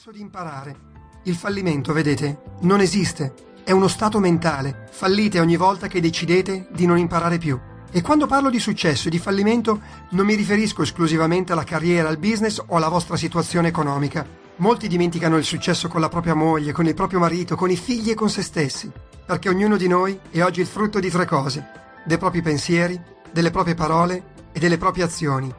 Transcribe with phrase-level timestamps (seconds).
[0.00, 0.76] smesso di imparare.
[1.24, 3.34] Il fallimento, vedete, non esiste.
[3.62, 4.88] È uno stato mentale.
[4.90, 7.58] Fallite ogni volta che decidete di non imparare più.
[7.90, 9.78] E quando parlo di successo e di fallimento
[10.10, 14.26] non mi riferisco esclusivamente alla carriera, al business o alla vostra situazione economica.
[14.56, 18.10] Molti dimenticano il successo con la propria moglie, con il proprio marito, con i figli
[18.10, 18.90] e con se stessi,
[19.26, 21.66] perché ognuno di noi è oggi il frutto di tre cose,
[22.06, 22.98] dei propri pensieri,
[23.30, 25.52] delle proprie parole e delle proprie azioni.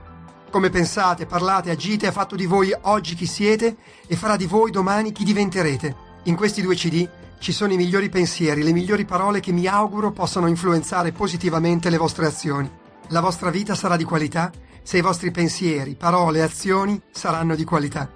[0.51, 4.69] Come pensate, parlate, agite ha fatto di voi oggi chi siete e farà di voi
[4.69, 5.95] domani chi diventerete.
[6.23, 10.11] In questi due CD ci sono i migliori pensieri, le migliori parole che mi auguro
[10.11, 12.69] possano influenzare positivamente le vostre azioni.
[13.07, 14.51] La vostra vita sarà di qualità
[14.83, 18.11] se i vostri pensieri, parole e azioni saranno di qualità.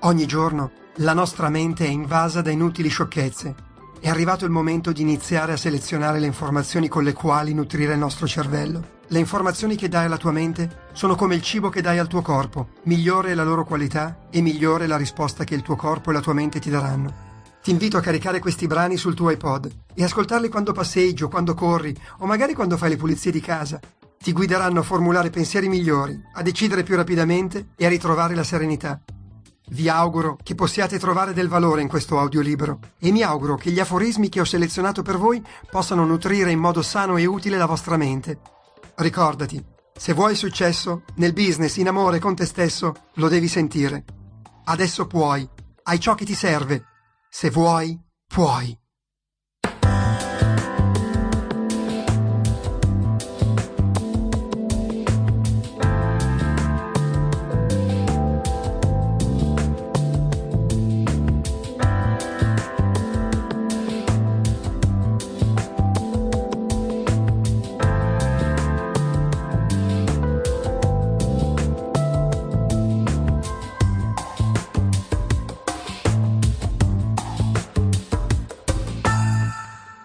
[0.00, 3.54] Ogni giorno la nostra mente è invasa da inutili sciocchezze.
[4.00, 7.98] È arrivato il momento di iniziare a selezionare le informazioni con le quali nutrire il
[7.98, 8.96] nostro cervello.
[9.10, 12.20] Le informazioni che dai alla tua mente sono come il cibo che dai al tuo
[12.20, 12.68] corpo.
[12.82, 16.20] Migliore è la loro qualità e migliore la risposta che il tuo corpo e la
[16.20, 17.26] tua mente ti daranno.
[17.62, 21.54] Ti invito a caricare questi brani sul tuo iPod e ascoltarli quando passeggi o quando
[21.54, 23.80] corri o magari quando fai le pulizie di casa.
[24.18, 29.00] Ti guideranno a formulare pensieri migliori, a decidere più rapidamente e a ritrovare la serenità.
[29.70, 33.80] Vi auguro che possiate trovare del valore in questo audiolibro e mi auguro che gli
[33.80, 37.96] aforismi che ho selezionato per voi possano nutrire in modo sano e utile la vostra
[37.96, 38.56] mente
[39.00, 39.64] Ricordati,
[39.96, 44.04] se vuoi successo, nel business, in amore, con te stesso, lo devi sentire.
[44.64, 45.48] Adesso puoi,
[45.84, 46.84] hai ciò che ti serve.
[47.28, 48.76] Se vuoi, puoi.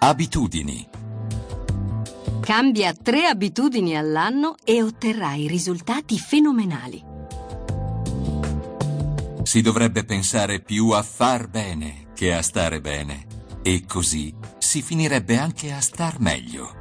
[0.06, 0.86] Abitudini.
[2.42, 7.02] Cambia tre abitudini all'anno e otterrai risultati fenomenali.
[9.44, 13.28] Si dovrebbe pensare più a far bene che a stare bene
[13.62, 16.74] e così si finirebbe anche a star meglio.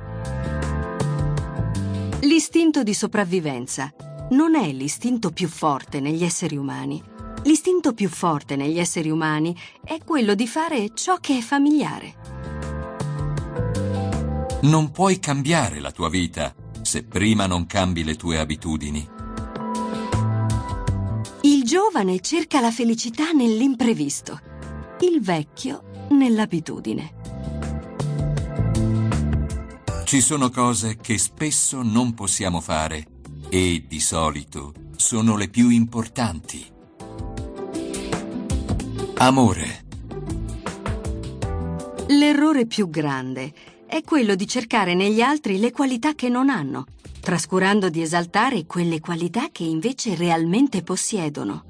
[2.22, 3.94] L'istinto di sopravvivenza
[4.30, 7.00] non è l'istinto più forte negli esseri umani.
[7.44, 12.31] L'istinto più forte negli esseri umani è quello di fare ciò che è familiare.
[14.62, 19.08] Non puoi cambiare la tua vita se prima non cambi le tue abitudini.
[21.42, 24.38] Il giovane cerca la felicità nell'imprevisto,
[25.00, 27.14] il vecchio nell'abitudine.
[30.04, 33.06] Ci sono cose che spesso non possiamo fare
[33.48, 36.64] e di solito sono le più importanti.
[39.16, 39.84] Amore.
[42.06, 43.52] L'errore più grande
[43.92, 46.86] è quello di cercare negli altri le qualità che non hanno,
[47.20, 51.64] trascurando di esaltare quelle qualità che invece realmente possiedono.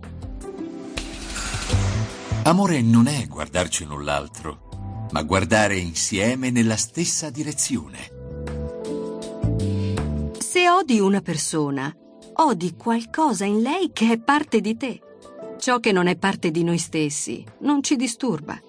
[2.44, 7.98] Amore non è guardarci l'un l'altro, ma guardare insieme nella stessa direzione.
[10.38, 11.92] Se odi una persona,
[12.34, 15.00] odi qualcosa in lei che è parte di te.
[15.58, 18.60] Ciò che non è parte di noi stessi non ci disturba.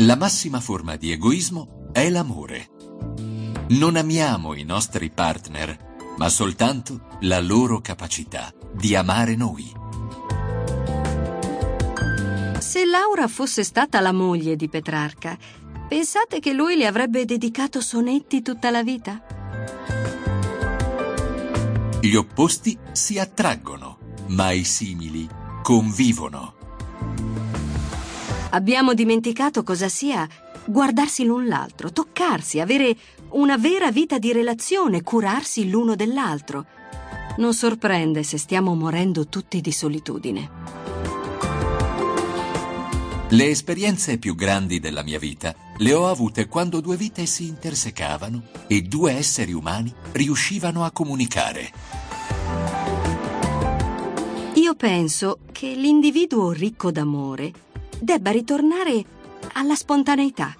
[0.00, 2.70] La massima forma di egoismo è l'amore.
[3.68, 9.70] Non amiamo i nostri partner, ma soltanto la loro capacità di amare noi.
[12.60, 15.36] Se Laura fosse stata la moglie di Petrarca,
[15.86, 19.22] pensate che lui le avrebbe dedicato sonetti tutta la vita?
[22.00, 25.28] Gli opposti si attraggono, ma i simili
[25.62, 26.54] convivono.
[28.52, 30.28] Abbiamo dimenticato cosa sia
[30.64, 32.96] guardarsi l'un l'altro, toccarsi, avere
[33.30, 36.66] una vera vita di relazione, curarsi l'uno dell'altro.
[37.36, 40.50] Non sorprende se stiamo morendo tutti di solitudine.
[43.28, 48.42] Le esperienze più grandi della mia vita le ho avute quando due vite si intersecavano
[48.66, 51.72] e due esseri umani riuscivano a comunicare.
[54.54, 57.52] Io penso che l'individuo ricco d'amore
[58.00, 59.04] debba ritornare
[59.52, 60.54] alla spontaneità.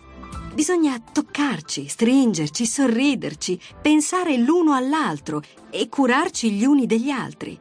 [0.52, 7.58] Bisogna toccarci, stringerci, sorriderci, pensare l'uno all'altro e curarci gli uni degli altri.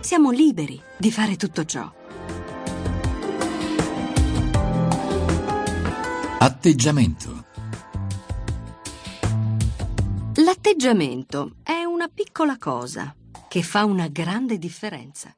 [0.00, 1.90] Siamo liberi di fare tutto ciò.
[6.38, 7.44] Atteggiamento.
[10.34, 13.14] L'atteggiamento è una piccola cosa
[13.48, 15.34] che fa una grande differenza.